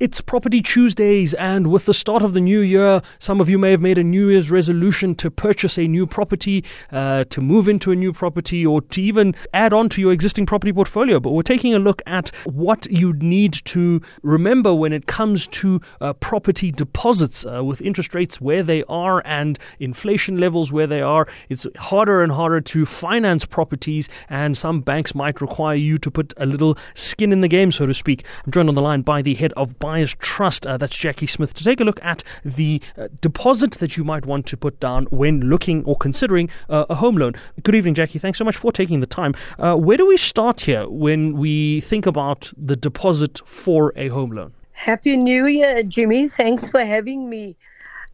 [0.00, 3.70] It's Property Tuesdays, and with the start of the new year, some of you may
[3.70, 7.92] have made a New Year's resolution to purchase a new property, uh, to move into
[7.92, 11.20] a new property, or to even add on to your existing property portfolio.
[11.20, 15.82] But we're taking a look at what you need to remember when it comes to
[16.00, 21.02] uh, property deposits uh, with interest rates where they are and inflation levels where they
[21.02, 21.28] are.
[21.50, 26.32] It's harder and harder to finance properties, and some banks might require you to put
[26.38, 28.24] a little skin in the game, so to speak.
[28.46, 30.68] I'm joined on the line by the head of Buyers Trust.
[30.68, 34.24] Uh, that's Jackie Smith to take a look at the uh, deposit that you might
[34.24, 37.34] want to put down when looking or considering uh, a home loan.
[37.64, 38.20] Good evening, Jackie.
[38.20, 39.34] Thanks so much for taking the time.
[39.58, 44.30] Uh, where do we start here when we think about the deposit for a home
[44.30, 44.52] loan?
[44.70, 46.28] Happy New Year, Jimmy.
[46.28, 47.56] Thanks for having me.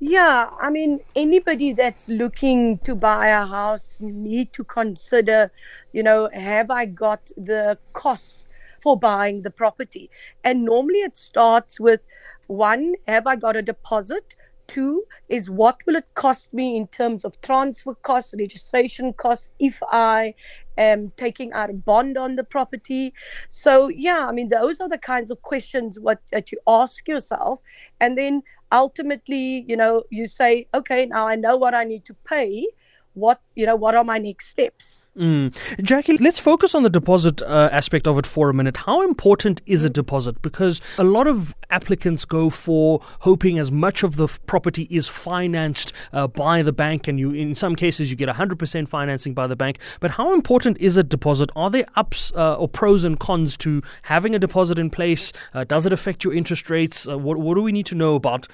[0.00, 5.50] Yeah, I mean, anybody that's looking to buy a house need to consider,
[5.92, 8.44] you know, have I got the costs
[8.86, 10.08] for buying the property.
[10.44, 12.00] And normally it starts with
[12.46, 14.36] one, have I got a deposit?
[14.68, 19.76] Two is what will it cost me in terms of transfer costs, registration costs, if
[19.90, 20.34] I
[20.78, 23.12] am taking out a bond on the property.
[23.48, 27.58] So yeah, I mean those are the kinds of questions what that you ask yourself,
[28.00, 32.14] and then ultimately, you know, you say, okay, now I know what I need to
[32.14, 32.68] pay
[33.16, 35.08] what you know what are my next steps?
[35.16, 35.56] Mm.
[35.82, 38.76] jackie let's focus on the deposit uh, aspect of it for a minute.
[38.76, 40.40] How important is a deposit?
[40.42, 45.94] Because a lot of applicants go for hoping as much of the property is financed
[46.12, 49.56] uh, by the bank and you in some cases you get 100% financing by the
[49.56, 49.78] bank.
[50.00, 51.50] But how important is a deposit?
[51.56, 55.32] Are there ups uh, or pros and cons to having a deposit in place?
[55.54, 57.08] Uh, does it affect your interest rates?
[57.08, 58.46] Uh, what, what do we need to know about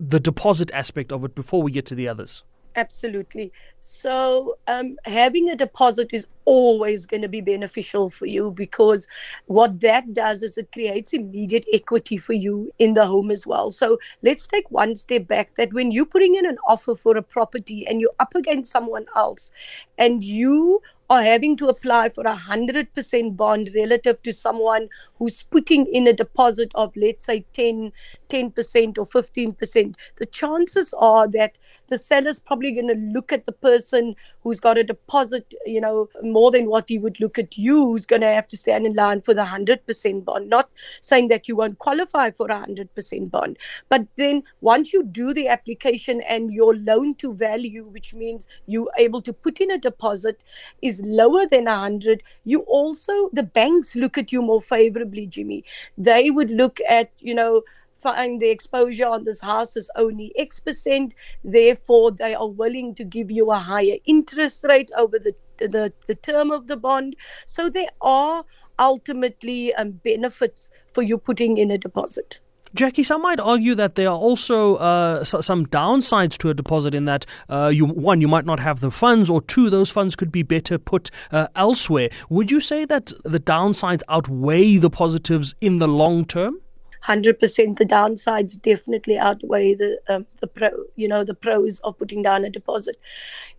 [0.00, 2.42] the deposit aspect of it before we get to the others?
[2.76, 3.52] Absolutely.
[3.88, 9.06] So, um, having a deposit is always going to be beneficial for you because
[9.46, 13.70] what that does is it creates immediate equity for you in the home as well.
[13.70, 17.22] So, let's take one step back that when you're putting in an offer for a
[17.22, 19.50] property and you're up against someone else
[19.98, 24.88] and you are having to apply for a 100% bond relative to someone
[25.18, 27.92] who's putting in a deposit of, let's say, 10,
[28.28, 31.58] 10% or 15%, the chances are that
[31.88, 36.08] the seller's probably going to look at the person who's got a deposit, you know,
[36.22, 38.94] more than what he would look at you, who's going to have to stand in
[38.94, 40.48] line for the 100% bond.
[40.48, 40.70] Not
[41.00, 43.58] saying that you won't qualify for a 100% bond.
[43.88, 48.90] But then once you do the application and your loan to value, which means you're
[48.98, 50.44] able to put in a deposit,
[50.82, 55.64] is lower than 100, you also, the banks look at you more favorably, Jimmy.
[55.98, 57.62] They would look at, you know,
[57.98, 61.14] find the exposure on this house is only X percent.
[61.44, 66.14] Therefore, they are willing to give you a higher interest rate over the the, the
[66.14, 67.16] term of the bond.
[67.46, 68.44] So there are
[68.78, 72.40] ultimately um, benefits for you putting in a deposit.
[72.74, 77.06] Jackie, some might argue that there are also uh, some downsides to a deposit in
[77.06, 80.30] that uh, you one you might not have the funds, or two those funds could
[80.30, 82.10] be better put uh, elsewhere.
[82.28, 86.60] Would you say that the downsides outweigh the positives in the long term?
[87.06, 92.22] 100% the downsides definitely outweigh the um, the pro you know the pros of putting
[92.22, 92.96] down a deposit.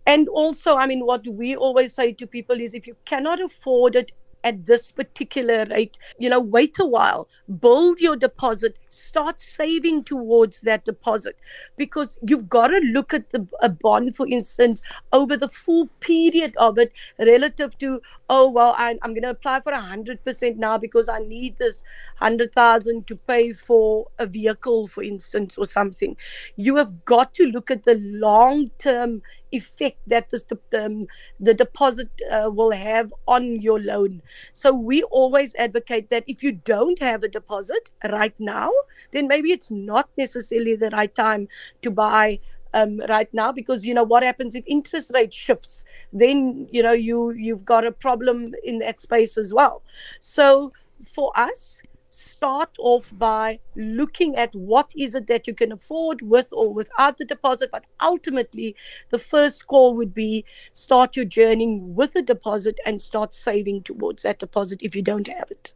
[0.06, 3.96] And also i mean what we always say to people is if you cannot afford
[3.96, 4.12] it
[4.44, 5.98] at this particular rate.
[6.18, 7.28] You know, wait a while,
[7.60, 11.36] build your deposit, start saving towards that deposit
[11.76, 14.82] because you've got to look at the a bond, for instance,
[15.12, 19.60] over the full period of it relative to, oh, well, I, I'm going to apply
[19.60, 21.82] for 100% now because I need this
[22.18, 26.16] 100,000 to pay for a vehicle, for instance, or something.
[26.56, 29.22] You have got to look at the long term
[29.52, 30.44] effect that this,
[30.76, 31.06] um,
[31.38, 34.22] the deposit uh, will have on your loan.
[34.52, 38.70] So we always advocate that if you don't have a deposit right now,
[39.12, 41.48] then maybe it's not necessarily the right time
[41.82, 42.40] to buy
[42.74, 46.92] um, right now because you know what happens if interest rate shifts then you know
[46.92, 49.82] you you've got a problem in that space as well
[50.20, 50.72] so
[51.14, 51.80] for us
[52.28, 57.18] start off by looking at what is it that you can afford with or without
[57.18, 57.70] the deposit.
[57.72, 58.76] But ultimately,
[59.10, 64.22] the first call would be start your journey with a deposit and start saving towards
[64.22, 65.74] that deposit if you don't have it.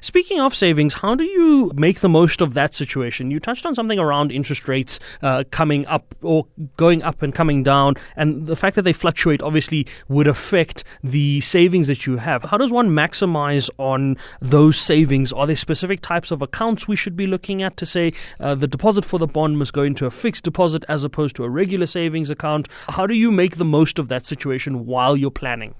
[0.00, 3.30] Speaking of savings, how do you make the most of that situation?
[3.30, 6.46] You touched on something around interest rates uh, coming up or
[6.76, 11.40] going up and coming down, and the fact that they fluctuate obviously would affect the
[11.40, 12.44] savings that you have.
[12.44, 15.32] How does one maximize on those savings?
[15.32, 18.66] Are there specific types of accounts we should be looking at to say uh, the
[18.66, 21.86] deposit for the bond must go into a fixed deposit as opposed to a regular
[21.86, 22.68] savings account?
[22.88, 25.74] How do you make the most of that situation while you're planning?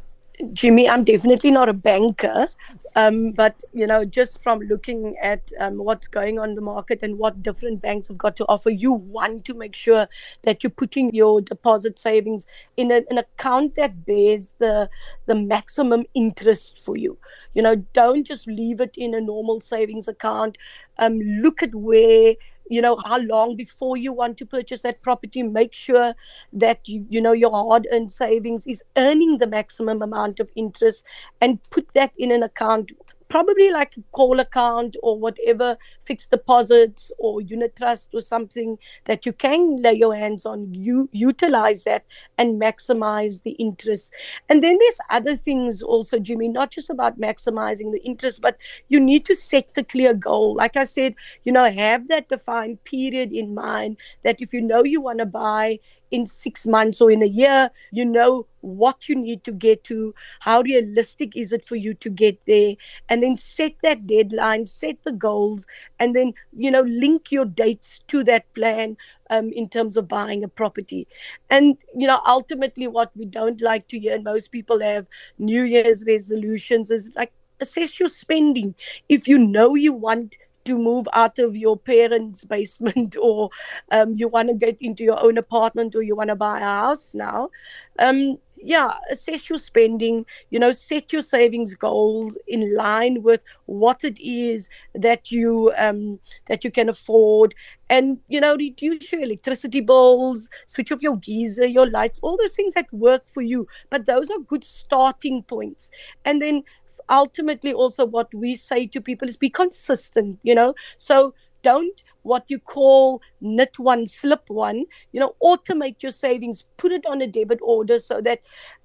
[0.52, 2.48] Jimmy, I'm definitely not a banker.
[2.96, 7.00] Um, but you know, just from looking at um, what's going on in the market
[7.02, 10.08] and what different banks have got to offer, you want to make sure
[10.42, 12.46] that you're putting your deposit savings
[12.76, 14.88] in a, an account that bears the
[15.26, 17.18] the maximum interest for you.
[17.54, 20.58] You know, don't just leave it in a normal savings account.
[20.98, 22.34] Um, look at where
[22.68, 26.14] you know how long before you want to purchase that property make sure
[26.52, 31.04] that you, you know your hard earned savings is earning the maximum amount of interest
[31.40, 32.92] and put that in an account
[33.28, 39.26] probably like a call account or whatever fixed deposits or unit trust or something that
[39.26, 42.04] you can lay your hands on you utilize that
[42.38, 44.12] and maximize the interest.
[44.48, 48.56] And then there's other things also jimmy not just about maximizing the interest but
[48.88, 50.54] you need to set a clear goal.
[50.54, 51.14] Like i said
[51.44, 55.26] you know have that defined period in mind that if you know you want to
[55.26, 55.78] buy
[56.10, 57.70] in six months or in a year.
[57.90, 62.10] You know what you need to get to, how realistic is it for you to
[62.10, 62.74] get there,
[63.08, 65.66] and then set that deadline, set the goals,
[65.98, 68.96] and then, you know, link your dates to that plan.
[69.28, 71.08] Um, in terms of buying a property.
[71.50, 75.04] And, you know, ultimately, what we don't like to hear, and most people have
[75.38, 78.74] New Year's resolutions, is like assess your spending.
[79.08, 80.36] If you know you want
[80.66, 83.50] to move out of your parents' basement or
[83.90, 86.64] um, you want to get into your own apartment or you want to buy a
[86.64, 87.50] house now.
[87.98, 94.02] Um, yeah, assess your spending, you know, set your savings goals in line with what
[94.04, 97.54] it is that you um, that you can afford
[97.90, 102.54] and you know reduce your electricity bills switch off your geyser your lights all those
[102.56, 105.90] things that work for you but those are good starting points
[106.24, 106.62] and then
[107.10, 110.74] ultimately also what we say to people is be consistent, you know.
[110.98, 116.92] So don't what you call knit one, slip one, you know, automate your savings, put
[116.92, 118.40] it on a debit order so that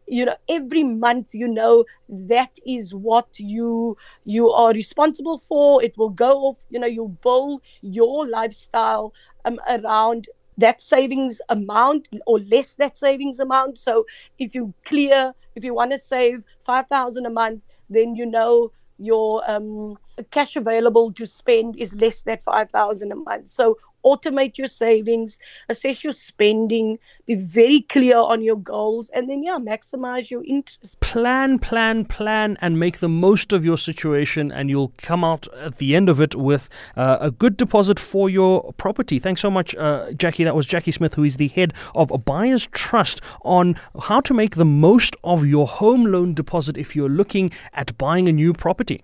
[0.08, 3.96] you know every month you know that is what you
[4.26, 9.14] you are responsible for it will go off you know you build your lifestyle
[9.46, 10.28] um, around
[10.58, 14.06] that savings amount or less that savings amount so
[14.40, 17.62] if you clear if you want to save 5000 a month
[17.92, 19.98] then you know your um,
[20.32, 23.50] cash available to spend is less than 5000 a month.
[23.50, 25.40] So automate your savings
[25.70, 31.00] assess your spending be very clear on your goals and then yeah maximize your interest.
[31.00, 35.78] Plan plan plan and make the most of your situation and you'll come out at
[35.78, 36.68] the end of it with
[36.98, 39.20] uh, a good deposit for your property.
[39.20, 40.44] Thanks so much uh, jackie.
[40.44, 44.34] That was jackie smith who is the head of a buyers trust on how to
[44.34, 48.54] make the most of your home loan deposit if you're looking at buying a new
[48.54, 49.04] property